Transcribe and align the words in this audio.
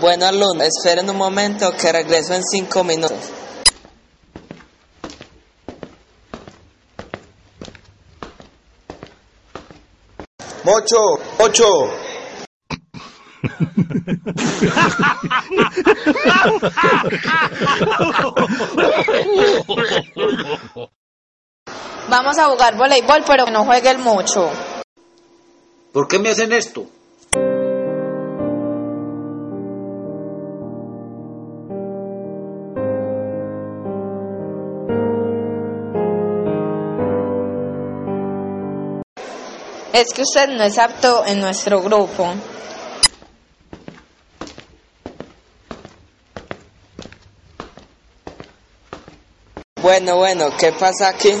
Bueno, 0.00 0.26
alumno, 0.26 0.64
esperen 0.64 1.08
un 1.08 1.16
momento 1.16 1.70
que 1.72 1.92
regreso 1.92 2.34
en 2.34 2.42
cinco 2.42 2.82
minutos. 2.82 3.18
Mocho, 10.64 10.98
ocho. 11.38 11.64
Vamos 22.08 22.38
a 22.38 22.44
jugar 22.46 22.76
voleibol, 22.76 23.24
pero 23.26 23.44
que 23.44 23.50
no 23.50 23.64
juegue 23.64 23.96
mucho. 23.98 24.50
¿Por 25.92 26.08
qué 26.08 26.18
me 26.18 26.30
hacen 26.30 26.52
esto? 26.52 26.86
Es 39.92 40.14
que 40.14 40.22
usted 40.22 40.48
no 40.48 40.64
es 40.64 40.78
apto 40.78 41.24
en 41.26 41.40
nuestro 41.40 41.82
grupo. 41.82 42.34
Bueno, 49.82 50.16
bueno, 50.16 50.56
¿qué 50.58 50.72
pasa 50.72 51.08
aquí? 51.08 51.34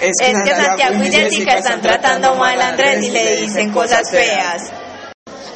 Es 0.00 0.12
que 0.20 0.32
Santiago 0.32 1.02
y 1.02 1.10
Jessica 1.10 1.54
están 1.54 1.80
tratando 1.80 2.34
mal 2.36 2.60
a 2.60 2.68
Andrés 2.68 3.04
y 3.04 3.10
le 3.10 3.36
dicen 3.38 3.72
cosas 3.72 4.08
feas. 4.10 4.62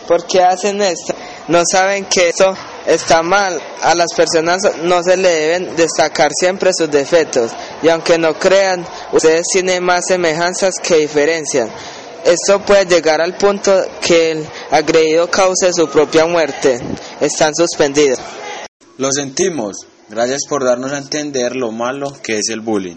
¿Por 0.09 0.27
qué 0.27 0.43
hacen 0.43 0.83
esto? 0.83 1.15
No 1.49 1.63
saben 1.71 2.07
que 2.07 2.31
esto 2.31 2.57
está 2.87 3.23
mal. 3.23 3.61
A 3.83 3.95
las 3.95 4.13
personas 4.15 4.63
no 4.83 5.03
se 5.03 5.17
le 5.17 5.29
deben 5.29 5.77
destacar 5.77 6.31
siempre 6.39 6.71
sus 6.73 6.91
defectos. 6.91 7.53
Y 7.83 7.89
aunque 7.89 8.19
no 8.19 8.35
crean, 8.39 8.87
ustedes 9.13 9.47
tienen 9.53 9.85
más 9.85 10.07
semejanzas 10.07 10.77
que 10.83 10.97
diferencias. 10.97 11.69
Esto 12.25 12.61
puede 12.61 12.87
llegar 12.87 13.21
al 13.21 13.37
punto 13.37 13.73
que 14.01 14.33
el 14.33 14.47
agredido 14.71 15.31
cause 15.31 15.73
su 15.73 15.89
propia 15.89 16.27
muerte. 16.27 16.81
Están 17.21 17.55
suspendidos. 17.55 18.19
Lo 18.99 19.13
sentimos. 19.13 19.87
Gracias 20.09 20.43
por 20.49 20.65
darnos 20.65 20.93
a 20.93 20.99
entender 20.99 21.55
lo 21.57 21.73
malo 21.73 22.13
que 22.23 22.39
es 22.39 22.49
el 22.49 22.61
bullying. 22.61 22.97